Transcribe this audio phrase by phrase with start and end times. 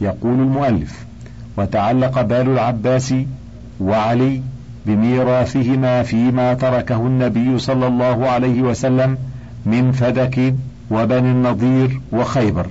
[0.00, 1.04] يقول المؤلف
[1.56, 3.14] وتعلق بال العباس
[3.80, 4.42] وعلي
[4.86, 9.18] بميراثهما فيما تركه النبي صلى الله عليه وسلم
[9.66, 10.54] من فدك
[10.90, 12.66] وبني النضير وخيبر.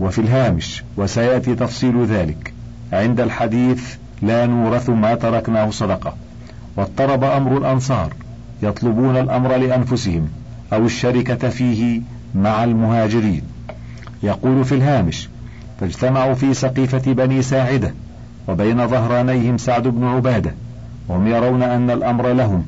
[0.00, 2.52] وفي الهامش وسيأتي تفصيل ذلك.
[2.92, 6.14] عند الحديث لا نورث ما تركناه صدقة.
[6.76, 8.14] واضطرب أمر الأنصار
[8.62, 10.28] يطلبون الأمر لأنفسهم
[10.72, 12.02] أو الشركة فيه
[12.34, 13.42] مع المهاجرين.
[14.22, 15.28] يقول في الهامش
[15.80, 17.94] فاجتمعوا في سقيفة بني ساعدة
[18.48, 20.54] وبين ظهرانيهم سعد بن عبادة
[21.08, 22.64] وهم يرون أن الأمر لهم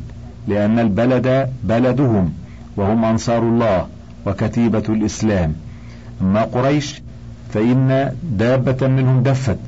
[0.49, 2.33] لأن البلد بلدهم
[2.77, 3.87] وهم أنصار الله
[4.27, 5.55] وكتيبة الإسلام.
[6.23, 7.03] أما قريش
[7.55, 9.59] فإن دابة منهم دفت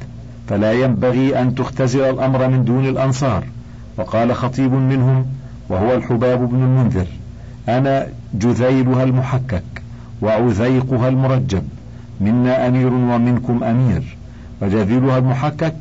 [0.49, 3.45] فلا ينبغي أن تختزل الأمر من دون الأنصار.
[3.97, 5.27] وقال خطيب منهم
[5.69, 7.07] وهو الحباب بن المنذر
[7.69, 9.65] أنا جذيلها المحكك
[10.23, 11.63] وعذيقها المرجب.
[12.21, 14.17] منا أمير ومنكم أمير.
[14.63, 15.75] وجذيلها المحكك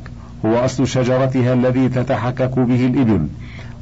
[0.46, 3.26] هو أصل شجرتها الذي تتحكك به الإبل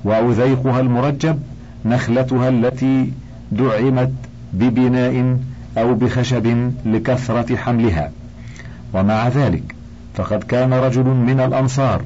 [0.04, 1.38] وعذيقها المرجب
[1.84, 3.12] نخلتها التي
[3.52, 4.12] دعمت
[4.52, 5.36] ببناء
[5.78, 8.10] أو بخشب لكثرة حملها.
[8.94, 9.74] ومع ذلك
[10.14, 12.02] فقد كان رجل من الأنصار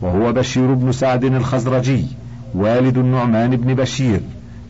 [0.00, 2.04] وهو بشير بن سعد الخزرجي
[2.54, 4.20] والد النعمان بن بشير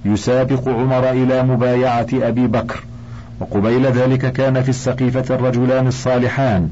[0.04, 2.84] يسابق عمر إلى مبايعة أبي بكر.
[3.40, 6.68] وقبيل ذلك كان في السقيفة الرجلان الصالحان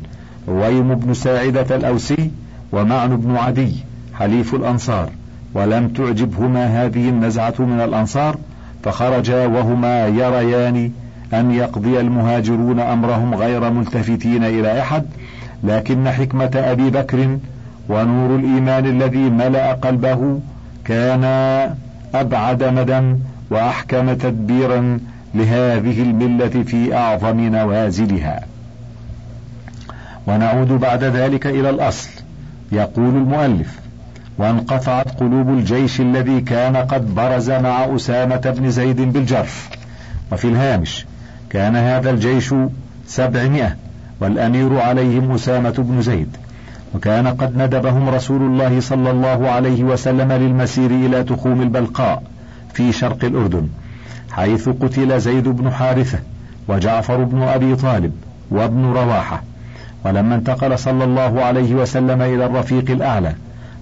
[0.48, 2.30] ويم بن ساعدة الأوسي
[2.72, 3.72] ومعن بن عدي
[4.14, 5.10] حليف الأنصار.
[5.54, 8.36] ولم تعجبهما هذه النزعة من الأنصار
[8.82, 10.90] فخرجا وهما يريان
[11.34, 15.04] أن يقضي المهاجرون أمرهم غير ملتفتين إلى أحد.
[15.64, 17.38] لكن حكمة أبي بكر
[17.88, 20.40] ونور الإيمان الذي ملأ قلبه
[20.84, 21.24] كان
[22.14, 23.16] أبعد مدى
[23.50, 24.98] وأحكم تدبيرا
[25.34, 28.40] لهذه الملة في أعظم نوازلها.
[30.26, 32.10] ونعود بعد ذلك إلى الأصل
[32.72, 33.78] يقول المؤلف
[34.38, 39.68] وانقطعت قلوب الجيش الذي كان قد برز مع أسامة بن زيد بالجرف
[40.32, 41.06] وفي الهامش
[41.50, 42.54] كان هذا الجيش
[43.06, 43.76] سبعمائة
[44.20, 46.36] والأمير عليهم أسامة بن زيد.
[46.94, 52.22] وكان قد ندبهم رسول الله صلى الله عليه وسلم للمسير إلى تخوم البلقاء
[52.74, 53.68] في شرق الأردن.
[54.36, 56.18] حيث قتل زيد بن حارثة
[56.68, 58.12] وجعفر بن أبي طالب
[58.50, 59.42] وابن رواحة
[60.04, 63.34] ولما انتقل صلى الله عليه وسلم إلى الرفيق الأعلى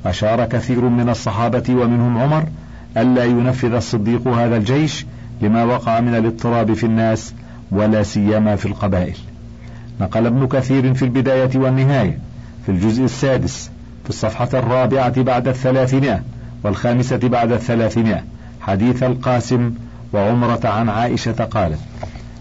[0.07, 2.45] أشار كثير من الصحابة ومنهم عمر
[2.97, 5.07] ألا ينفذ الصديق هذا الجيش
[5.43, 7.35] لما وقع من الاضطراب في الناس
[7.71, 9.17] ولا سيما في القبائل.
[10.01, 12.19] نقل ابن كثير في البداية والنهاية
[12.67, 13.71] في الجزء السادس
[14.05, 16.23] في الصفحة الرابعة بعد الثلاثمائة
[16.65, 18.25] والخامسة بعد الثلاثمائة
[18.61, 19.75] حديث القاسم
[20.13, 21.79] وعمرة عن عائشة قالت: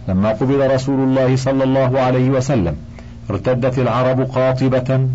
[0.08, 2.76] لما قبل رسول الله صلى الله عليه وسلم
[3.30, 5.08] ارتدت العرب قاطبة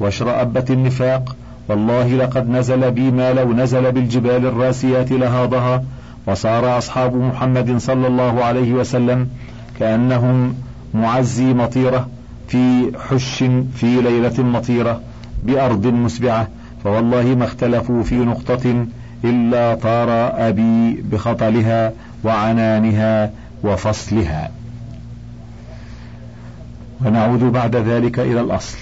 [0.00, 1.36] واشرأبت النفاق
[1.68, 5.84] والله لقد نزل بي ما لو نزل بالجبال الراسيات لهاضها
[6.26, 9.28] وصار أصحاب محمد صلى الله عليه وسلم
[9.78, 10.54] كأنهم
[10.94, 12.08] معزي مطيرة
[12.48, 13.44] في حش
[13.76, 15.00] في ليلة مطيرة
[15.44, 16.48] بأرض مسبعة
[16.84, 18.86] فوالله ما اختلفوا في نقطة
[19.24, 20.08] إلا طار
[20.48, 21.92] أبي بخطلها
[22.24, 23.30] وعنانها
[23.64, 24.50] وفصلها.
[27.04, 28.78] ونعود بعد ذلك إلى الأصل.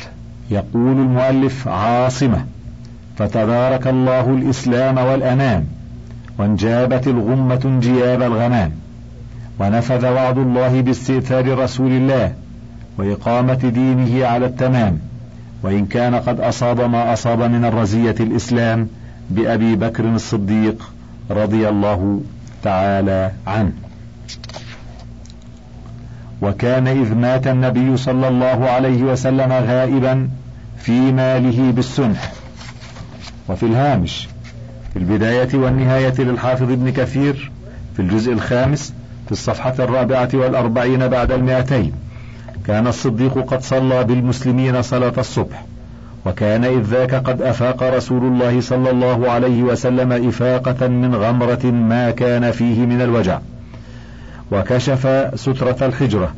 [0.51, 2.45] يقول المؤلف عاصمة
[3.19, 5.65] فتبارك الله الإسلام والأنام
[6.39, 8.71] وانجابت الغمة انجياب الغمام
[9.59, 12.33] ونفذ وعد الله باستئثار رسول الله
[12.99, 14.99] وإقامة دينه على التمام
[15.63, 18.89] وإن كان قد أصاب ما أصاب من الرزية الإسلام
[19.35, 20.93] بأبي بكر الصديق
[21.31, 22.21] رضي الله
[22.63, 23.73] تعالى عنه.
[26.43, 30.29] وكان إذ مات النبي صلى الله عليه وسلم غائبا
[30.79, 32.33] في ماله بالسنح.
[33.49, 34.29] وفي الهامش
[34.93, 37.51] في البداية والنهاية للحافظ ابن كثير
[37.97, 38.95] في الجزء الخامس
[39.27, 41.93] في الصفحة الرابعة والأربعين بعد المائتين
[42.67, 45.65] كان الصديق قد صلى بالمسلمين صلاة الصبح.
[46.27, 52.11] وكان إذ ذاك قد أفاق رسول الله صلى الله عليه وسلم إفاقة من غمرة ما
[52.11, 53.39] كان فيه من الوجع.
[54.53, 56.35] وكشف سترة الحجرة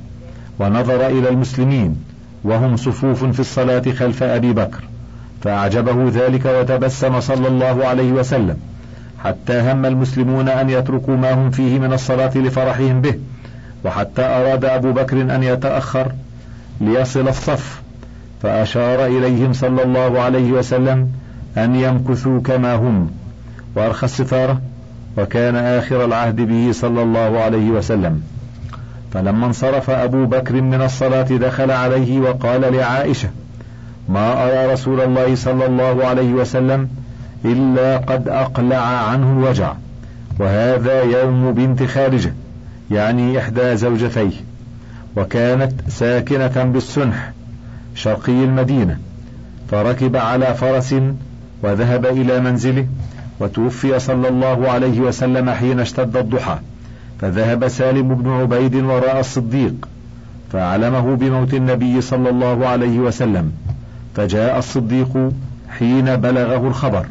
[0.58, 1.96] ونظر إلى المسلمين
[2.44, 4.84] وهم صفوف في الصلاة خلف أبي بكر
[5.42, 8.56] فأعجبه ذلك وتبسم صلى الله عليه وسلم
[9.24, 13.14] حتى هم المسلمون أن يتركوا ما هم فيه من الصلاة لفرحهم به
[13.84, 16.12] وحتى أراد أبو بكر أن يتأخر
[16.80, 17.82] ليصل الصف
[18.44, 21.08] فأشار إليهم صلى الله عليه وسلم
[21.58, 23.10] أن يمكثوا كما هم.
[23.76, 24.60] وأرخى الستارة
[25.18, 28.22] وكان آخر العهد به صلى الله عليه وسلم.
[29.12, 33.28] فلما انصرف أبو بكر من الصلاة دخل عليه وقال لعائشة
[34.08, 36.88] ما أرى رسول الله صلى الله عليه وسلم
[37.44, 39.72] إلا قد أقلع عنه الوجع
[40.40, 42.32] وهذا يوم بنت خارجة
[42.90, 44.36] يعني إحدى زوجتيه
[45.16, 47.33] وكانت ساكنة بالسنح
[47.94, 48.98] شرقي المدينة
[49.70, 50.94] فركب على فرس
[51.62, 52.86] وذهب إلى منزله
[53.40, 56.58] وتوفي صلى الله عليه وسلم حين اشتد الضحى
[57.20, 59.88] فذهب سالم بن عبيد وراء الصديق
[60.52, 63.52] فأعلمه بموت النبي صلى الله عليه وسلم
[64.16, 65.32] فجاء الصديق
[65.78, 67.06] حين بلغه الخبر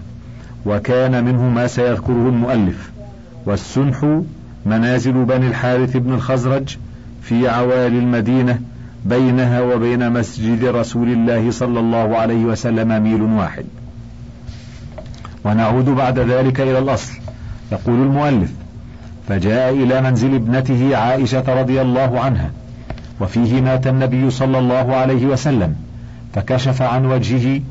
[0.65, 2.91] وكان منه ما سيذكره المؤلف
[3.45, 4.19] والسنح
[4.65, 6.77] منازل بني الحارث بن الخزرج
[7.21, 8.59] في عوالي المدينة
[9.05, 13.65] بينها وبين مسجد رسول الله صلى الله عليه وسلم ميل واحد.
[15.45, 17.13] ونعود بعد ذلك إلى الأصل.
[17.71, 18.51] يقول المؤلف
[19.27, 22.51] فجاء إلى منزل ابنته عائشة رضي الله عنها
[23.21, 25.75] وفيه مات النبي صلى الله عليه وسلم
[26.33, 27.61] فكشف عن وجهه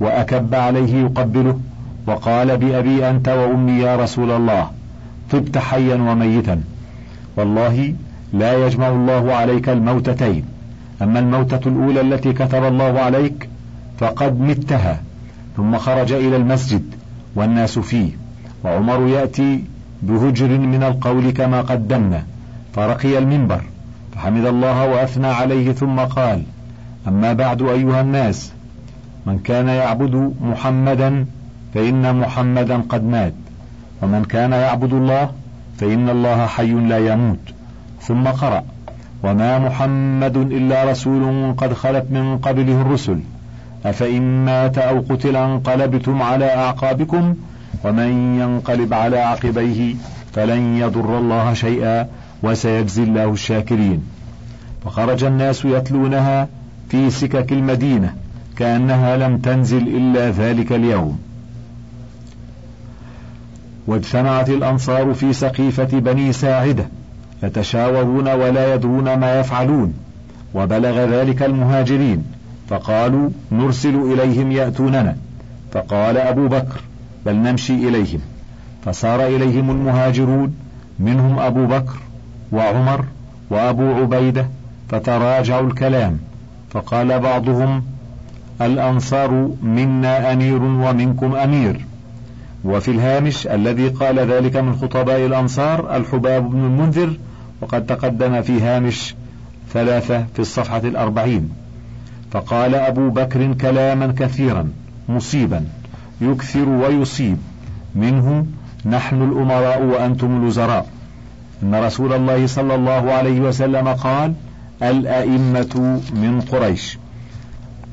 [0.00, 1.60] وأكب عليه يقبله
[2.06, 4.70] وقال بأبي أنت وأمي يا رسول الله
[5.30, 6.60] طبت حيا وميتا.
[7.36, 7.94] والله
[8.32, 10.44] لا يجمع الله عليك الموتتين.
[11.02, 13.48] أما الموتة الأولى التي كتب الله عليك
[13.98, 15.02] فقد متها
[15.56, 16.84] ثم خرج إلى المسجد
[17.34, 18.10] والناس فيه
[18.64, 19.64] وعمر يأتي
[20.02, 22.22] بهجر من القول كما قدمنا
[22.74, 23.62] فرقي المنبر
[24.14, 26.42] فحمد الله وأثنى عليه ثم قال
[27.08, 28.52] أما بعد أيها الناس
[29.26, 31.26] من كان يعبد محمدا
[31.74, 33.34] فإن محمدا قد مات
[34.02, 35.30] ومن كان يعبد الله
[35.78, 37.38] فإن الله حي لا يموت
[38.00, 38.64] ثم قرأ.
[39.22, 43.20] وما محمد إلا رسول قد خلت من قبله الرسل
[43.86, 47.34] أفإن مات أو قتل انقلبتم على أعقابكم
[47.84, 49.94] ومن ينقلب على عقبيه
[50.32, 52.08] فلن يضر الله شيئا
[52.42, 54.02] وسيجزي الله الشاكرين
[54.84, 56.48] فخرج الناس يتلونها
[56.88, 58.14] في سكك المدينة
[58.56, 61.18] كأنها لم تنزل إلا ذلك اليوم
[63.86, 66.88] واجتمعت الأنصار في سقيفة بني ساعدة
[67.42, 69.94] يتشاورون ولا يدرون ما يفعلون
[70.54, 72.24] وبلغ ذلك المهاجرين
[72.68, 75.16] فقالوا نرسل إليهم يأتوننا.
[75.72, 76.80] فقال أبو بكر
[77.26, 78.20] بل نمشي إليهم.
[78.84, 80.54] فسار إليهم المهاجرون
[80.98, 81.98] منهم أبو بكر
[82.52, 83.04] وعمر
[83.50, 84.46] وأبو عبيدة
[84.88, 86.18] فتراجعوا الكلام.
[86.70, 87.82] فقال بعضهم
[88.60, 91.80] الأنصار منا أمير ومنكم أمير.
[92.64, 97.16] وفي الهامش الذي قال ذلك من خطباء الأنصار الحباب بن المنذر
[97.60, 99.14] وقد تقدم في هامش
[99.72, 101.50] ثلاثة في الصفحة الأربعين.
[102.30, 104.68] فقال أبو بكر كلاما كثيرا
[105.08, 105.64] مصيبا
[106.20, 107.38] يكثر ويصيب.
[107.94, 108.46] منه
[108.86, 110.86] نحن الأمراء وأنتم الوزراء.
[111.62, 114.34] إن رسول الله صلى الله عليه وسلم قال
[114.82, 116.98] الأئمة من قريش.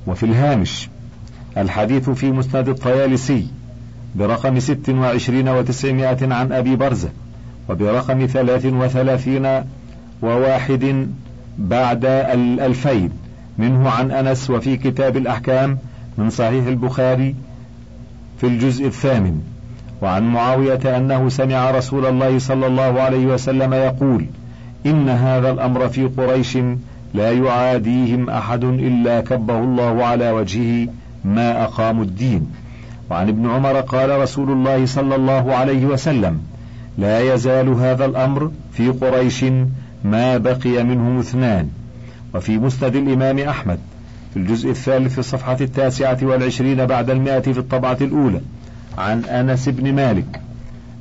[0.08, 0.90] وفي الهامش
[1.58, 3.48] الحديث في مسند الطيالسي
[4.16, 7.10] برقم ست وعشرين وتسعمائة عن أبي برزة.
[7.70, 9.64] وبرقم ثلاث وثلاثين
[10.22, 11.08] وواحد
[11.58, 13.10] بعد الألفين
[13.58, 15.78] منه عن أنس وفي كتاب الأحكام
[16.18, 17.36] من صحيح البخاري
[18.38, 19.42] في الجزء الثامن.
[20.02, 24.26] وعن معاوية أنه سمع رسول الله صلى الله عليه وسلم يقول
[24.86, 26.58] إن هذا الأمر في قريش
[27.14, 30.88] لا يعاديهم أحد إلا كبه الله على وجهه
[31.26, 32.52] ما أقاموا الدين.
[33.10, 36.40] وعن ابن عمر قال رسول الله صلى الله عليه وسلم
[36.98, 39.46] لا يزال هذا الأمر في قريش
[40.04, 41.70] ما بقي منهم اثنان
[42.36, 43.80] وفي مسند الإمام أحمد
[44.34, 48.42] في الجزء الثالث في الصفحة التاسعة والعشرين بعد المائة في الطبعة الأولى
[48.98, 50.42] عن أنس بن مالك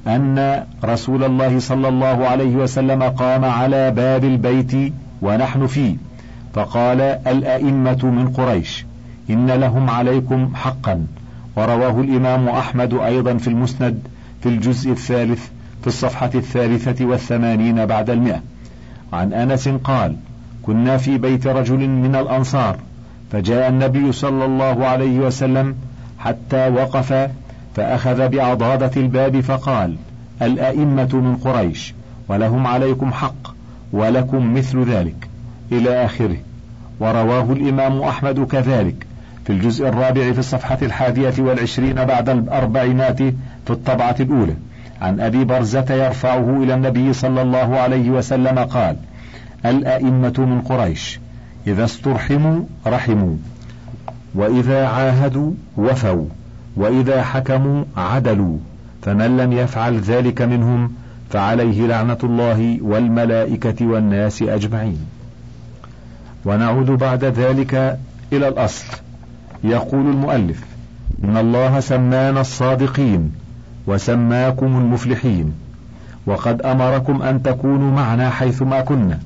[0.06, 5.96] أن رسول الله صلى الله عليه وسلم قام على باب البيت ونحن فيه
[6.54, 8.86] فقال الأئمة من قريش
[9.30, 11.06] إن لهم عليكم حقا.
[11.56, 13.98] ورواه الإمام أحمد أيضا في المسند
[14.42, 15.48] في الجزء الثالث
[15.86, 18.40] في الصفحة الثالثة والثمانين بعد المئة.
[19.12, 20.16] عن أنس قال
[20.62, 22.78] كنا في بيت رجل من الأنصار
[23.32, 25.74] فجاء النبي صلى الله عليه وسلم
[26.18, 27.30] حتى وقف
[27.76, 29.96] فأخذ بعضادة الباب فقال
[30.42, 31.94] الأئمة من قريش
[32.28, 33.54] ولهم عليكم حق
[33.92, 35.28] ولكم مثل ذلك.
[35.72, 36.36] إلى آخره.
[37.00, 39.06] ورواه الإمام أحمد كذلك
[39.44, 43.22] في الجزء الرابع في الصفحة الحادية والعشرين بعد الأربعينات
[43.66, 44.54] في الطبعة الأولى.
[45.02, 48.96] عن أبي برزة يرفعه إلى النبي صلى الله عليه وسلم قال
[49.66, 51.20] الأئمة من قريش
[51.66, 53.36] إذا استرحموا رحموا
[54.34, 56.26] وإذا عاهدوا وفوا
[56.76, 58.58] وإذا حكموا عدلوا
[59.02, 60.92] فمن لم يفعل ذلك منهم
[61.30, 65.06] فعليه لعنة الله والملائكة والناس أجمعين.
[66.44, 67.98] ونعود بعد ذلك
[68.32, 68.86] إلى الأصل.
[69.64, 70.64] يقول المؤلف
[71.24, 73.32] إن الله سمانا الصادقين
[73.86, 75.52] وسماكم المفلحين.
[76.26, 79.18] وقد أمركم أن تكونوا معنا حيثما كنا.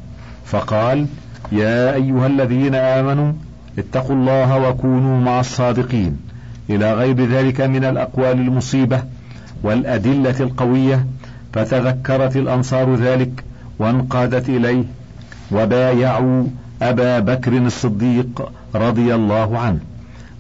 [0.45, 1.07] فقال
[1.53, 3.33] يا أيها الذين آمنوا
[3.79, 6.17] اتقوا الله وكونوا مع الصادقين.
[6.71, 9.03] إلى غير ذلك من الأقوال المصيبة
[9.63, 11.07] والأدلة القوية
[11.53, 13.45] فتذكرت الأنصار ذلك
[13.79, 14.85] وانقادت إليه
[15.53, 16.45] وبايعوا
[16.83, 19.79] أبا بكر الصديق رضي الله عنه.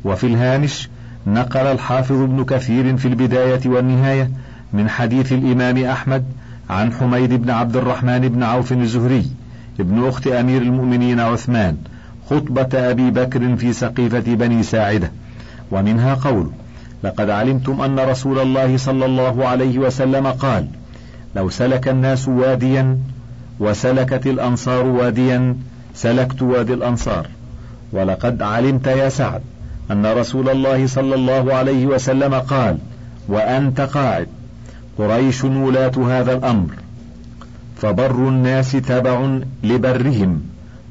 [0.05, 0.89] وفي الهامش
[1.27, 4.31] نقل الحافظ ابن كثير في البداية والنهاية
[4.73, 6.25] من حديث الإمام أحمد
[6.71, 9.27] عن حميد بن عبد الرحمن بن عوف الزهري
[9.81, 11.77] ابن أخت أمير المؤمنين عثمان
[12.31, 15.11] خطبة أبي بكر في سقيفة بني ساعدة
[15.71, 16.51] ومنها قوله
[17.05, 20.67] لقد علمتم أن رسول الله صلى الله عليه وسلم قال
[21.37, 22.99] لو سلك الناس واديا
[23.61, 25.57] وسلكت الأنصار واديا
[25.95, 27.27] سلكت وادي الأنصار
[27.93, 29.43] ولقد علمت يا سعد
[29.91, 32.79] أن رسول الله صلى الله عليه وسلم قال
[33.29, 34.27] وأنت قاعد.
[34.99, 36.71] قريش ولاة هذا الأمر.
[37.77, 40.43] فبر الناس تبع لبرهم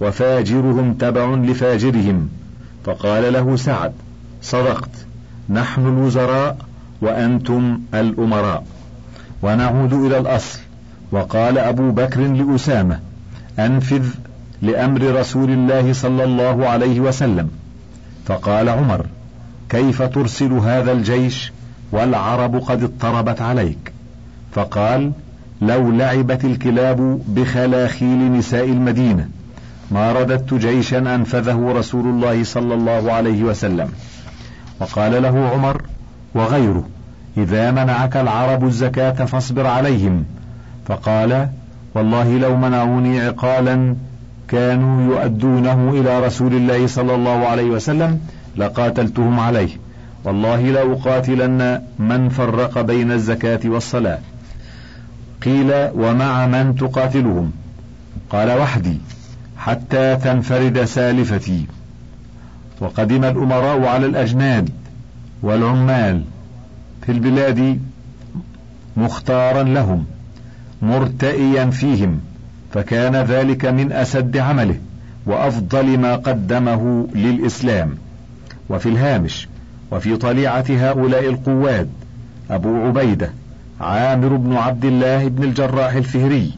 [0.02, 2.30] وفاجرهم تبع لفاجرهم.
[2.86, 3.92] فقال له سعد
[4.42, 4.90] صدقت
[5.50, 6.58] نحن الوزراء
[7.02, 8.64] وأنتم الأمراء.
[9.42, 10.60] ونعود إلى الأصل.
[11.12, 13.00] وقال أبو بكر لأسامة
[13.60, 14.06] أنفذ
[14.62, 17.59] لأمر رسول الله صلى الله عليه وسلم.
[18.30, 19.06] فقال عمر
[19.70, 21.52] كيف ترسل هذا الجيش
[21.92, 23.94] والعرب قد اضطربت عليك؟
[24.52, 25.12] فقال
[25.62, 29.30] لو لعبت الكلاب بخلاخيل نساء المدينة
[29.92, 33.90] ما رددت جيشا أنفذه رسول الله صلى الله عليه وسلم.
[34.80, 35.82] وقال له عمر
[36.34, 36.88] وغيره
[37.38, 40.26] إذا منعك العرب الزكاة فاصبر عليهم.
[40.88, 41.50] فقال
[41.96, 43.96] والله لو منعوني عقالا
[44.50, 48.20] كانوا يؤدونه إلى رسول الله صلى الله عليه وسلم
[48.58, 49.70] لقاتلتهم عليه.
[50.24, 54.20] والله لأقاتلن من فرق بين الزكاة والصلاة.
[55.46, 57.52] قيل ومع من تقاتلهم؟
[58.30, 58.98] قال وحدي
[59.58, 61.66] حتى تنفرد سالفتي.
[62.82, 64.70] وقدم الأمراء على الأجناد
[65.42, 66.24] والعمال
[67.06, 67.80] في البلاد
[68.98, 70.06] مختارا لهم
[70.82, 72.20] مرتئيا فيهم.
[72.74, 74.76] فكان ذلك من أسد عمله
[75.26, 77.96] وأفضل ما قدمه للإسلام.
[78.70, 79.48] وفي الهامش
[79.92, 81.90] وفي طليعة هؤلاء القواد
[82.52, 83.32] أبو عبيدة
[83.82, 86.52] عامر بن عبد الله بن الجراح الفهري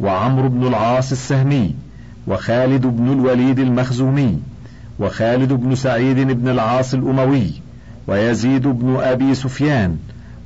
[0.00, 1.74] وعمرو بن العاص السهمي
[2.26, 4.38] وخالد بن الوليد المخزومي
[4.98, 7.50] وخالد بن سعيد بن العاص الأموي
[8.06, 9.96] ويزيد بن أبي سفيان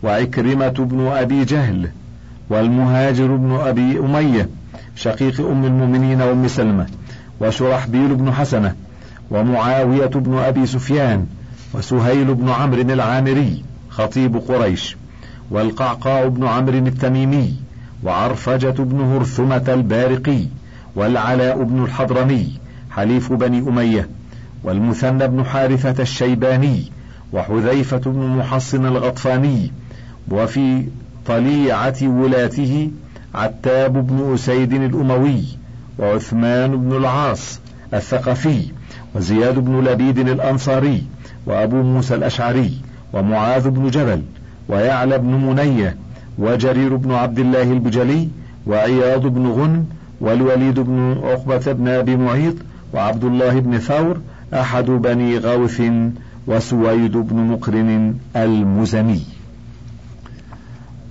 [0.03, 1.89] وعكرمة بن أبي جهل
[2.51, 4.49] والمهاجر بن أبي أمية
[4.97, 6.87] شقيق أم المؤمنين أم سلمة
[7.41, 8.75] وشرحبيل بن حسنة
[9.31, 11.27] ومعاوية بن أبي سفيان
[11.75, 14.97] وسهيل بن عمرو العامري خطيب قريش
[15.51, 17.55] والقعقاع بن عمرو التميمي
[18.05, 20.45] وعرفجة بن هرثمة البارقي
[20.97, 22.59] والعلاء بن الحضرمي
[22.91, 24.09] حليف بني أمية
[24.65, 26.93] والمثنى بن حارثة الشيباني
[27.33, 29.73] وحذيفة بن محصن الغطفاني
[30.31, 30.85] وفي
[31.27, 32.91] طليعة ولاته
[33.35, 35.45] عتاب بن أسيد الأموي
[35.99, 37.61] وعثمان بن العاص
[37.95, 38.65] الثقفي
[39.15, 41.05] وزياد بن لبيد الأنصاري
[41.47, 42.79] وأبو موسى الأشعري
[43.13, 44.23] ومعاذ بن جبل
[44.69, 45.97] ويعلى بن منية
[46.39, 48.29] وجرير بن عبد الله البجلي
[48.67, 49.85] وعياض بن غن
[50.21, 52.55] والوليد بن عقبة بن أبي معيط
[52.95, 54.21] وعبد الله بن ثور
[54.55, 55.83] أحد بني غوث
[56.47, 59.23] وسويد بن مقرن المزني.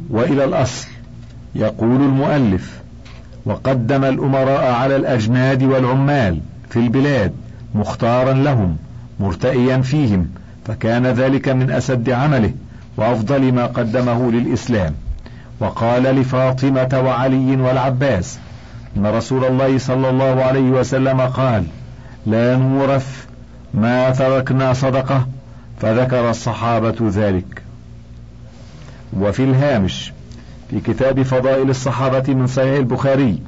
[0.09, 0.88] وإلى الأصل.
[1.56, 2.79] يقول المؤلف
[3.46, 6.39] وقدم الأمراء على الأجناد والعمال
[6.70, 7.34] في البلاد
[7.75, 8.77] مختارا لهم
[9.20, 10.29] مرتئيا فيهم
[10.65, 12.51] فكان ذلك من أسد عمله
[12.98, 14.94] وأفضل ما قدمه للإسلام.
[15.60, 18.39] وقال لفاطمة وعلي والعباس
[18.98, 21.63] أن رسول الله صلى الله عليه وسلم قال
[22.25, 23.25] لا نورث
[23.74, 25.27] ما تركنا صدقة
[25.82, 27.62] فذكر الصحابة ذلك.
[29.20, 30.13] وفي الهامش
[30.69, 33.39] في كتاب فضائل الصحابة من صحيح البخاري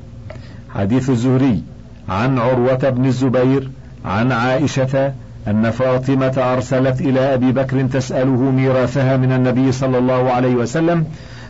[0.69, 1.63] حديث الزهري
[2.09, 3.69] عن عروة بن الزبير
[4.05, 5.13] عن عائشة
[5.47, 11.05] أن فاطمة أرسلت إلى أبي بكر تسأله ميراثها من النبي صلى الله عليه وسلم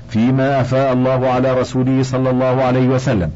[0.09, 3.31] فيما أفاء الله على رسوله صلى الله عليه وسلم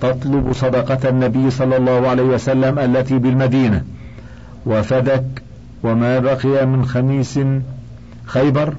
[0.00, 3.84] تطلب صدقة النبي صلى الله عليه وسلم التي بالمدينة.
[4.66, 5.24] وفدك
[5.82, 7.40] وما بقي من خميس
[8.26, 8.74] خيبر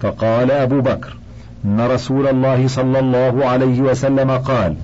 [0.00, 1.16] فقال أبو بكر
[1.64, 4.74] أن رسول الله صلى الله عليه وسلم قال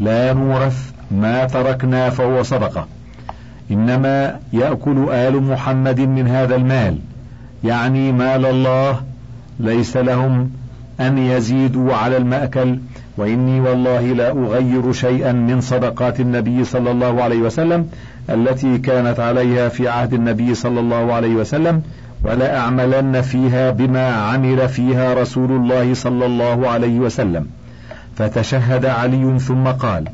[0.00, 2.86] لا نورث ما تركنا فهو صدقة.
[3.70, 6.98] إنما يأكل آل محمد من هذا المال.
[7.64, 9.00] يعني مال الله
[9.60, 10.50] ليس لهم
[11.00, 12.78] أن يزيدوا على المأكل.
[13.16, 17.88] وإني والله لا أغير شيئا من صدقات النبي صلى الله عليه وسلم
[18.30, 21.82] التي كانت عليها في عهد النبي صلى الله عليه وسلم
[22.24, 27.46] ولا اعملن فيها بما عمل فيها رسول الله صلى الله عليه وسلم.
[28.16, 30.08] فتشهد علي ثم قال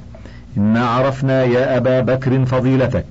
[0.56, 3.06] انا عرفنا يا أبا بكر فضيلتك.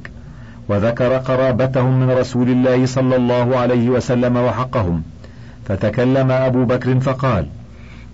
[0.69, 5.03] وذكر قرابتهم من رسول الله صلى الله عليه وسلم وحقهم.
[5.65, 7.47] فتكلم أبو بكر فقال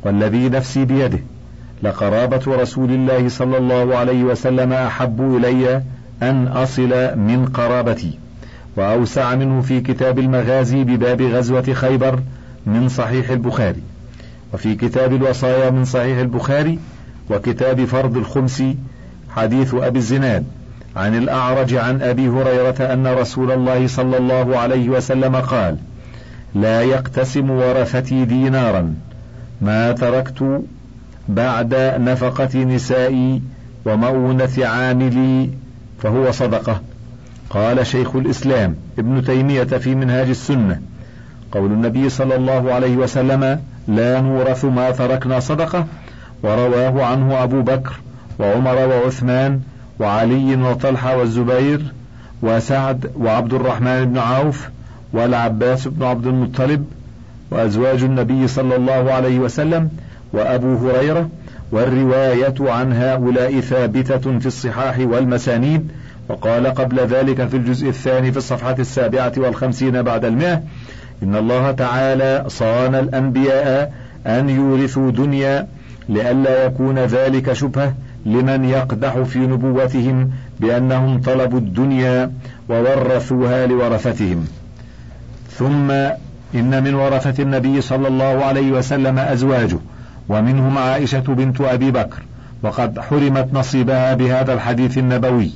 [0.03, 1.19] والذي نفسي بيده
[1.83, 5.81] لقرابة رسول الله صلى الله عليه وسلم أحب إلي
[6.23, 8.19] أن أصل من قرابتي.
[8.75, 12.19] وأوسع منه في كتاب المغازي بباب غزوة خيبر
[12.65, 13.81] من صحيح البخاري
[14.53, 16.79] وفي كتاب الوصايا من صحيح البخاري
[17.29, 18.63] وكتاب فرض الخمس
[19.35, 20.45] حديث أبي الزناد
[20.95, 25.77] عن الأعرج عن أبي هريرة أن رسول الله صلى الله عليه وسلم قال:
[26.55, 28.95] لا يقتسم ورثتي دينارا
[29.61, 30.61] ما تركت
[31.29, 33.41] بعد نفقة نسائي
[33.85, 35.49] ومؤونة عاملي
[36.01, 36.81] فهو صدقة.
[37.49, 40.81] قال شيخ الإسلام ابن تيمية في منهاج السنة:
[41.51, 45.85] قول النبي صلى الله عليه وسلم: لا نورث ما تركنا صدقة،
[46.43, 47.99] ورواه عنه أبو بكر
[48.39, 49.61] وعمر وعثمان
[49.99, 51.81] وعلي وطلحة والزبير
[52.41, 54.69] وسعد وعبد الرحمن بن عوف
[55.13, 56.85] والعباس بن عبد المطلب
[57.51, 59.89] وأزواج النبي صلى الله عليه وسلم
[60.33, 61.29] وأبو هريرة
[61.71, 65.91] والرواية عن هؤلاء ثابتة في الصحاح والمسانيد
[66.29, 70.61] وقال قبل ذلك في الجزء الثاني في الصفحة السابعة والخمسين بعد المئة
[71.23, 73.93] إن الله تعالى صان الأنبياء
[74.27, 75.67] أن يورثوا دنيا
[76.09, 77.93] لئلا يكون ذلك شبهة
[78.25, 82.31] لمن يقدح في نبوتهم بأنهم طلبوا الدنيا
[82.69, 84.47] وورثوها لورثتهم.
[85.51, 85.91] ثم
[86.55, 89.77] إن من ورثة النبي صلى الله عليه وسلم أزواجه
[90.29, 92.21] ومنهم عائشة بنت أبي بكر
[92.63, 95.51] وقد حرمت نصيبها بهذا الحديث النبوي.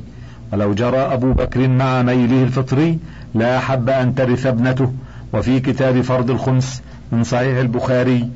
[0.54, 3.00] ولو جرى أبو بكر مع ميله الفطري
[3.36, 4.92] لا أحب أن ترث ابنته.
[5.34, 8.30] وفي كتاب فرض الخمس من صحيح البخاري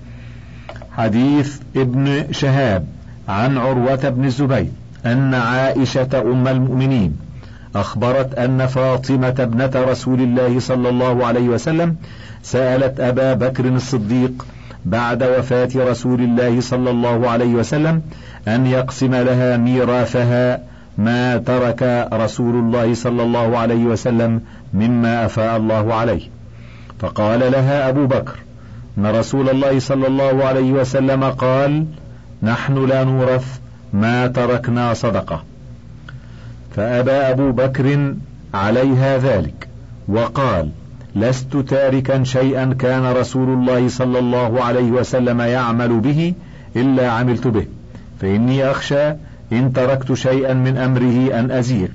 [0.97, 2.85] حديث ابن شهاب
[3.29, 4.67] عن عروة بن الزبير
[5.05, 7.17] أن عائشة أم المؤمنين
[7.75, 11.95] أخبرت أن فاطمة ابنة رسول الله صلى الله عليه وسلم
[12.43, 14.45] سألت أبا بكر الصديق
[14.85, 18.01] بعد وفاة رسول الله صلى الله عليه وسلم
[18.47, 20.59] أن يقسم لها ميراثها
[20.97, 24.41] ما ترك رسول الله صلى الله عليه وسلم
[24.73, 26.21] مما أفاء الله عليه.
[26.99, 28.35] فقال لها أبو بكر
[28.97, 31.85] أن رسول الله صلى الله عليه وسلم قال
[32.43, 33.59] نحن لا نورث
[33.93, 35.43] ما تركنا صدقة.
[36.75, 38.13] فأبى أبو بكر
[38.53, 39.67] عليها ذلك
[40.07, 40.69] وقال
[41.15, 46.33] لست تاركا شيئا كان رسول الله صلى الله عليه وسلم يعمل به
[46.75, 47.65] إلا عملت به
[48.21, 49.13] فإني أخشى
[49.51, 51.87] إن تركت شيئا من أمره أن أزيغ.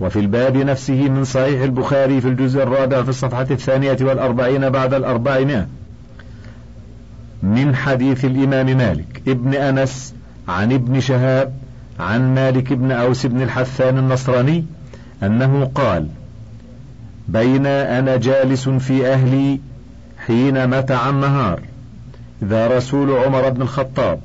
[0.00, 5.66] وفي الباب نفسه من صحيح البخاري في الجزء الرابع في الصفحة الثانية والأربعين بعد الأربعمائة.
[7.42, 10.14] من حديث الإمام مالك ابن أنس
[10.48, 11.52] عن ابن شهاب
[12.00, 14.64] عن مالك بن أوس بن الحثان النصراني
[15.22, 16.08] أنه قال
[17.28, 19.60] بين أنا جالس في أهلي
[20.26, 21.60] حين متع النهار
[22.42, 24.20] إذا رسول عمر بن الخطاب.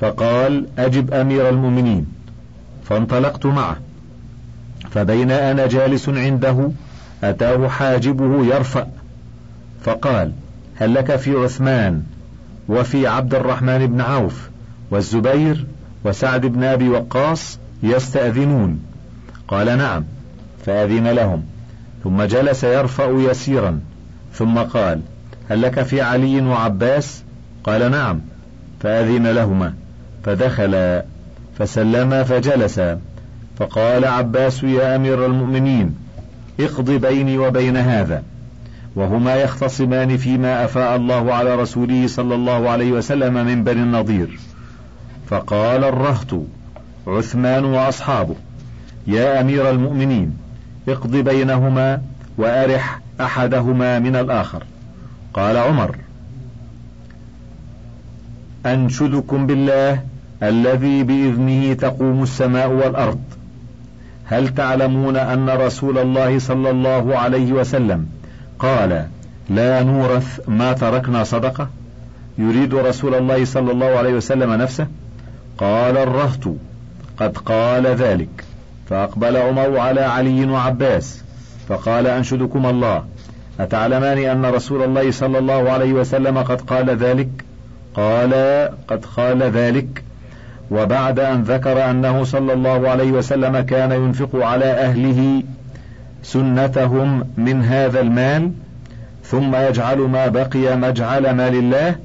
[0.00, 2.06] فقال أجب أمير المؤمنين.
[2.84, 3.76] فانطلقت معه.
[4.90, 6.70] فبين أنا جالس عنده
[7.24, 8.88] أتاه حاجبه يرفأ.
[9.82, 10.32] فقال
[10.76, 12.02] هل لك في عثمان
[12.68, 14.50] وفي عبد الرحمن بن عوف
[14.90, 15.66] والزبير
[16.04, 18.80] وسعد بن أبي وقاص يستأذنون؟
[19.48, 20.04] قال نعم
[20.66, 21.42] فأذن لهم.
[22.04, 23.80] ثم جلس يرفأ يسيرا.
[24.34, 25.00] ثم قال
[25.50, 27.22] هل لك في علي وعباس؟
[27.64, 28.20] قال نعم
[28.80, 29.74] فأذن لهما.
[30.26, 31.04] فدخلا
[31.58, 33.00] فسلما فجلسا
[33.58, 35.94] فقال عباس يا أمير المؤمنين
[36.60, 38.22] اقض بيني وبين هذا
[38.96, 44.38] وهما يختصمان فيما أفاء الله على رسوله صلى الله عليه وسلم من بني النضير.
[45.28, 46.42] فقال الرهط
[47.06, 48.34] عثمان وأصحابه
[49.06, 50.36] يا أمير المؤمنين
[50.88, 52.02] اقض بينهما
[52.38, 54.62] وأرح أحدهما من الآخر.
[55.34, 55.96] قال عمر
[58.66, 63.20] أنشدكم بالله الذي بإذنه تقوم السماء والأرض.
[64.24, 68.06] هل تعلمون أن رسول الله صلى الله عليه وسلم
[68.58, 69.06] قال
[69.50, 71.68] لا نورث ما تركنا صدقة
[72.38, 74.86] يريد رسول الله صلى الله عليه وسلم نفسه؟
[75.58, 76.48] قال الرهط.
[77.18, 78.44] قد قال ذلك.
[78.90, 81.22] فأقبل عمر على علي وعباس
[81.68, 83.04] فقال أنشدكم الله.
[83.60, 87.28] أتعلمان أن رسول الله صلى الله عليه وسلم قد قال ذلك؟
[87.94, 88.32] قال
[88.88, 90.02] قد قال ذلك.
[90.70, 95.42] وبعد أن ذكر أنه صلى الله عليه وسلم كان ينفق على أهله
[96.22, 98.52] سنتهم من هذا المال
[99.24, 101.96] ثم يجعل ما بقي مجعل مال الله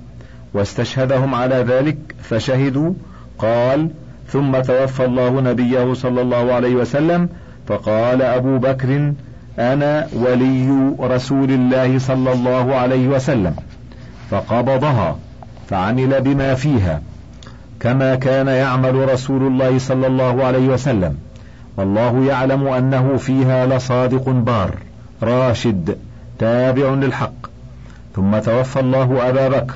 [0.54, 2.93] واستشهدهم على ذلك فشهدوا
[3.38, 3.89] قال
[4.28, 7.30] ثم توفى الله نبيه صلى الله عليه وسلم
[7.67, 9.13] فقال أبو بكر
[9.60, 13.56] أنا ولي رسول الله صلى الله عليه وسلم
[14.32, 15.17] فقبضها
[15.69, 17.02] فعمل بما فيها.
[17.82, 21.17] كما كان يعمل رسول الله صلى الله عليه وسلم.
[21.78, 24.72] والله يعلم أنه فيها لصادق بار
[25.24, 25.98] راشد
[26.39, 27.34] تابع للحق.
[28.15, 29.76] ثم توفى الله أبا بكر.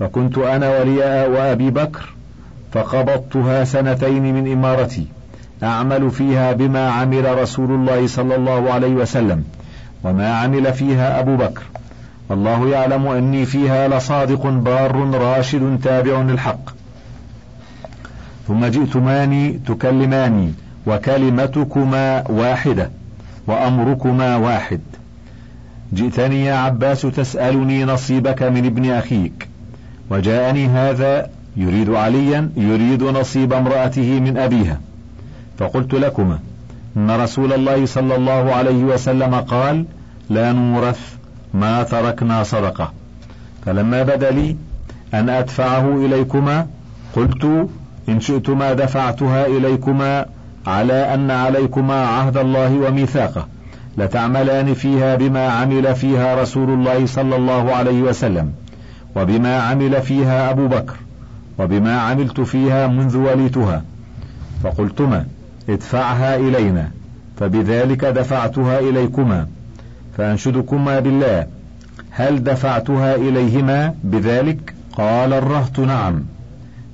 [0.00, 2.14] فكنت أنا ولي وأبي بكر
[2.72, 5.06] فقبضتها سنتين من إمارتي.
[5.62, 9.44] أعمل فيها بما عمل رسول الله صلى الله عليه وسلم
[10.04, 11.62] وما عمل فيها أبو بكر.
[12.28, 16.81] والله يعلم أني فيها لصادق بار راشد تابع للحق.
[18.48, 20.52] ثم جئتماني تكلماني
[20.86, 22.90] وكلمتكما واحدة
[23.46, 24.80] وأمركما واحد.
[25.94, 29.48] جئتني يا عباس تسألني نصيبك من ابن أخيك.
[30.10, 34.80] وجاءني هذا يريد عليا يريد نصيب امرأته من أبيها.
[35.58, 36.38] فقلت لكما
[36.96, 39.84] إن رسول الله صلى الله عليه وسلم قال
[40.30, 41.14] لا نورث
[41.54, 42.92] ما تركنا صدقة.
[43.66, 44.56] فلما بدا لي
[45.14, 46.66] أن أدفعه إليكما
[47.16, 47.68] قلت
[48.08, 50.26] إن شئتما دفعتها إليكما
[50.66, 53.46] على أن عليكما عهد الله وميثاقه.
[53.98, 58.52] لتعملان فيها بما عمل فيها رسول الله صلى الله عليه وسلم
[59.16, 60.94] وبما عمل فيها أبو بكر
[61.58, 63.82] وبما عملت فيها منذ وليتها.
[64.64, 65.26] فقلتما
[65.68, 66.90] ادفعها إلينا
[67.36, 69.46] فبذلك دفعتها إليكما.
[70.18, 71.46] فأنشدكما بالله
[72.10, 76.24] هل دفعتها إليهما بذلك؟ قال الرهط نعم.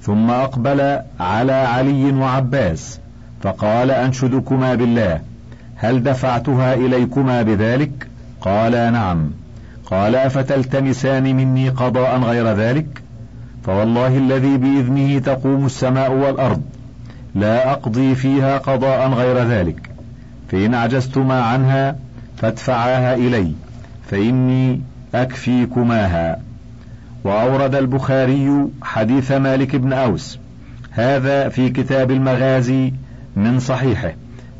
[0.02, 3.00] ثم أقبل على علي وعباس
[3.42, 5.20] فقال أنشدكما بالله.
[5.76, 8.08] هل دفعتها إليكما بذلك؟
[8.40, 9.30] قالا نعم.
[9.86, 13.02] قال أفتلتمسان مني قضاء غير ذلك؟
[13.64, 16.62] فوالله الذي بإذنه تقوم السماء والأرض
[17.34, 19.90] لا أقضي فيها قضاء غير ذلك.
[20.48, 21.96] فإن عجزتما عنها
[22.36, 23.52] فادفعاها إلي
[24.10, 24.80] فإني
[25.14, 26.47] أكفيكماها.
[27.24, 30.38] وأورد البخاري حديث مالك بن أوس.
[30.90, 32.92] هذا في كتاب المغازي
[33.36, 34.12] من صحيحه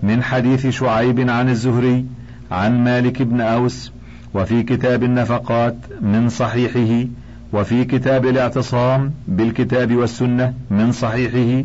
[0.03, 2.05] من حديث شعيب عن الزهري
[2.51, 3.92] عن مالك بن أوس
[4.35, 7.09] وفي كتاب النفقات من صحيحه
[7.53, 11.64] وفي كتاب الاعتصام بالكتاب والسنة من صحيحه.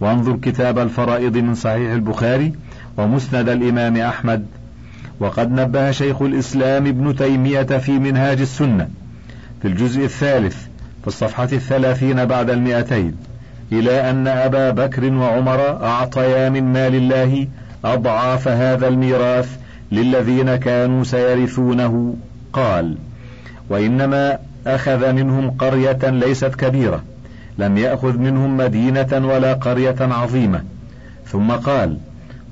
[0.00, 2.52] وانظر كتاب الفرائض من صحيح البخاري
[2.96, 4.46] ومسند الإمام أحمد.
[5.20, 8.88] وقد نبه شيخ الإسلام ابن تيمية في منهاج السنة.
[9.62, 10.56] في الجزء الثالث
[11.00, 13.16] في الصفحة الثلاثين بعد المئتين
[13.72, 17.46] إلى أن أبا بكر وعمر أعطيا من مال الله
[17.84, 19.56] أضعاف هذا الميراث
[19.92, 22.16] للذين كانوا سيرثونه.
[22.52, 22.96] قال
[23.70, 27.02] وإنما أخذ منهم قرية ليست كبيرة
[27.58, 30.62] لم يأخذ منهم مدينة ولا قرية عظيمة.
[31.26, 31.98] ثم قال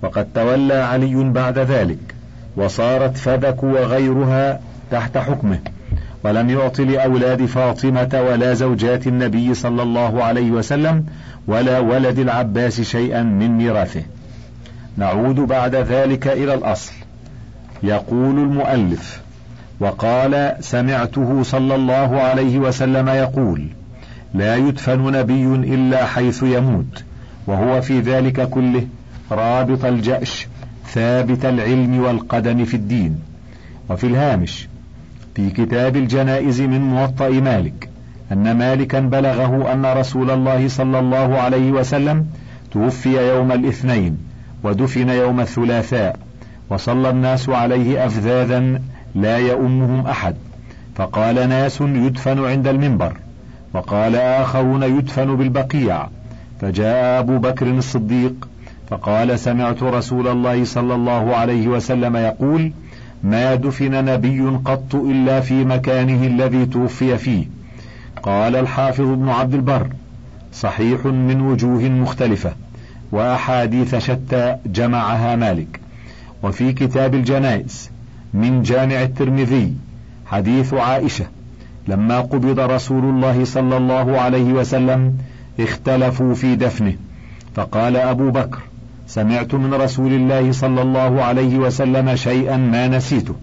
[0.03, 2.15] وقد تولى علي بعد ذلك
[2.57, 5.59] وصارت فدك وغيرها تحت حكمه.
[6.25, 11.05] ولم يعط لأولاد فاطمة ولا زوجات النبي صلى الله عليه وسلم
[11.47, 14.03] ولا ولد العباس شيئا من ميراثه.
[14.97, 16.93] نعود بعد ذلك إلى الأصل.
[17.83, 19.21] يقول المؤلف
[19.81, 23.67] وقال سمعته صلى الله عليه وسلم يقول
[24.35, 27.05] لا يدفن نبي إلا حيث يموت
[27.47, 28.87] وهو في ذلك كله
[29.31, 30.47] رابط الجأش
[30.87, 33.21] ثابت العلم والقدم في الدين
[33.91, 34.69] وفي الهامش
[35.35, 37.89] في كتاب الجنائز من موطأ مالك
[38.33, 42.27] أن مالكا بلغه أن رسول الله صلى الله عليه وسلم
[42.73, 44.19] توفي يوم الاثنين
[44.65, 46.17] ودفن يوم الثلاثاء
[46.71, 48.81] وصلى الناس عليه أفذاذا
[49.15, 50.35] لا يؤمهم أحد
[50.95, 53.13] فقال ناس يدفن عند المنبر
[53.75, 56.09] وقال آخرون يدفن بالبقيع
[56.61, 58.49] فجاء أبو بكر الصديق
[58.89, 62.73] فقال سمعت رسول الله صلى الله عليه وسلم يقول
[63.25, 67.45] ما دفن نبي قط إلا في مكانه الذي توفي فيه.
[68.23, 69.87] قال الحافظ ابن عبد البر
[70.53, 72.53] صحيح من وجوه مختلفة
[73.13, 75.81] وأحاديث شتى جمعها مالك.
[76.43, 77.91] وفي كتاب الجنائز
[78.35, 79.75] من جامع الترمذي
[80.27, 81.27] حديث عائشة
[81.89, 85.19] لما قبض رسول الله صلى الله عليه وسلم
[85.61, 86.95] اختلفوا في دفنه.
[87.55, 88.70] فقال أبو بكر
[89.11, 93.35] سمعت من رسول الله صلى الله عليه وسلم شيئا ما نسيته.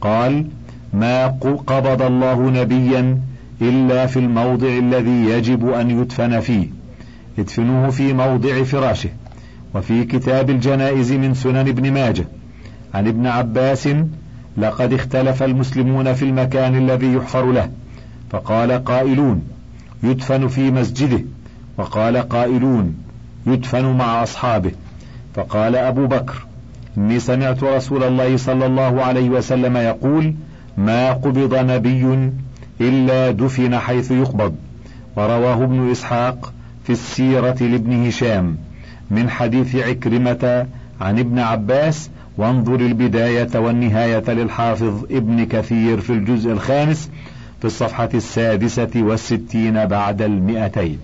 [0.00, 0.46] قال
[0.92, 1.26] ما
[1.66, 3.18] قبض الله نبيا
[3.62, 6.68] إلا في الموضع الذي يجب أن يدفن فيه.
[7.38, 9.10] ادفنوه في موضع فراشه
[9.74, 12.24] وفي كتاب الجنائز من سنن ابن ماجه.
[12.94, 13.88] عن ابن عباس
[14.56, 17.70] لقد اختلف المسلمون في المكان الذي يحفر له
[18.30, 19.42] فقال قائلون
[20.02, 21.24] يدفن في مسجده
[21.78, 22.94] وقال قائلون
[23.46, 24.72] يدفن مع أصحابه
[25.34, 26.46] فقال أبو بكر
[26.98, 30.34] إني سمعت رسول الله صلى الله عليه وسلم يقول
[30.78, 32.30] ما قبض نبي
[32.80, 34.54] إلا دفن حيث يقبض
[35.16, 36.52] ورواه ابن إسحاق
[36.84, 38.56] في السيرة لابن هشام
[39.10, 40.66] من حديث عكرمة
[41.00, 47.10] عن ابن عباس وانظر البداية والنهاية للحافظ ابن كثير في الجزء الخامس
[47.60, 50.98] في الصفحة السادسة والستين بعد المئتين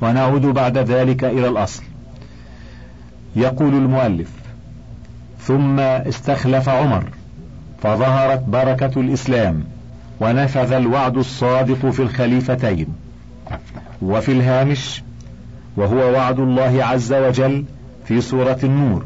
[0.00, 1.82] ونعود بعد ذلك إلى الأصل.
[3.36, 4.30] يقول المؤلف
[5.40, 7.04] ثم استخلف عمر
[7.82, 9.64] فظهرت بركة الإسلام
[10.20, 12.86] ونفذ الوعد الصادق في الخليفتين
[14.02, 15.02] وفي الهامش
[15.76, 17.64] وهو وعد الله عز وجل
[18.04, 19.04] في سورة النور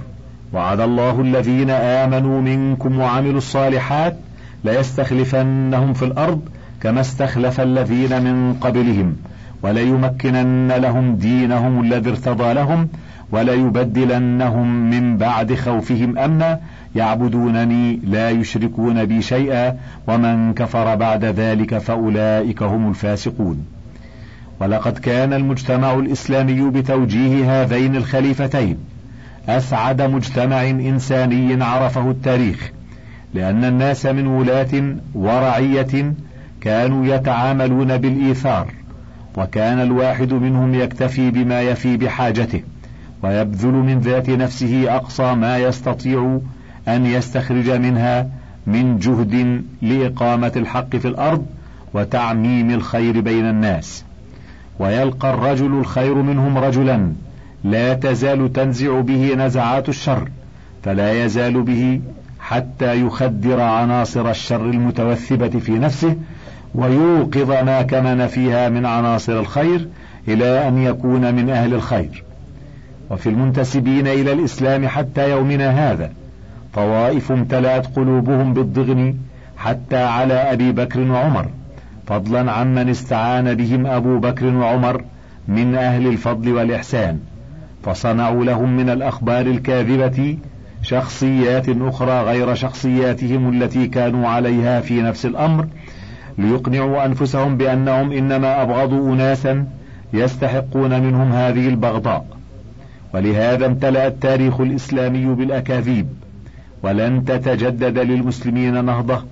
[0.52, 4.16] وعد الله الذين آمنوا منكم وعملوا الصالحات
[4.64, 6.40] ليستخلفنهم في الأرض
[6.80, 9.16] كما استخلف الذين من قبلهم
[9.62, 12.88] وليمكنن لهم دينهم الذي ارتضى لهم
[13.32, 16.60] وليبدلنهم من بعد خوفهم أمنا.
[16.96, 23.66] يعبدونني لا يشركون بي شيئا ومن كفر بعد ذلك فأولئك هم الفاسقون.
[24.60, 28.76] ولقد كان المجتمع الإسلامي بتوجيه هذين الخليفتين.
[29.48, 32.70] أسعد مجتمع إنساني عرفه التاريخ
[33.34, 36.14] لأن الناس من ولاة ورعية
[36.60, 38.72] كانوا يتعاملون بالإيثار
[39.36, 42.62] وكان الواحد منهم يكتفي بما يفي بحاجته.
[43.22, 46.40] ويبذل من ذات نفسه أقصى ما يستطيع
[46.88, 48.28] أن يستخرج منها
[48.66, 51.46] من جهد لإقامة الحق في الأرض
[51.94, 54.04] وتعميم الخير بين الناس.
[54.78, 57.12] ويلقى الرجل الخير منهم رجلا
[57.64, 60.28] لا تزال تنزع به نزعات الشر
[60.82, 62.00] فلا يزال به
[62.40, 66.16] حتى يخدر عناصر الشر المتوثبة في نفسه
[66.74, 69.88] ويوقظ ما كمن فيها من عناصر الخير
[70.28, 72.24] إلى أن يكون من أهل الخير.
[73.12, 76.10] وفي المنتسبين إلى الإسلام حتى يومنا هذا
[76.74, 79.14] طوائف امتلأت قلوبهم بالضغن
[79.56, 81.46] حتى على أبي بكر وعمر
[82.06, 85.04] فضلا عمن استعان بهم أبو بكر وعمر
[85.48, 87.18] من أهل الفضل والإحسان
[87.84, 90.38] فصنعوا لهم من الأخبار الكاذبة
[90.82, 95.66] شخصيات أخرى غير شخصياتهم التي كانوا عليها في نفس الأمر
[96.38, 99.66] ليقنعوا أنفسهم بأنهم إنما أبغضوا اناسا
[100.12, 102.41] يستحقون منهم هذه البغضاء.
[103.14, 106.06] ولهذا امتلأ التاريخ الإسلامي بالأكاذيب
[106.82, 109.24] ولن تتجدد للمسلمين نهضة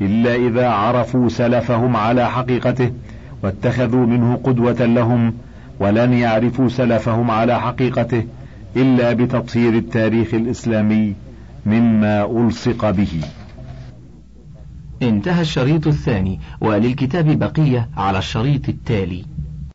[0.00, 2.90] إلا إذا عرفوا سلفهم على حقيقته
[3.42, 5.34] واتخذوا منه قدوة لهم
[5.80, 8.24] ولن يعرفوا سلفهم على حقيقته
[8.76, 11.14] إلا بتطهير التاريخ الإسلامي
[11.66, 13.20] مما ألصق به.
[15.02, 19.24] انتهى الشريط الثاني وللكتاب بقية على الشريط التالي.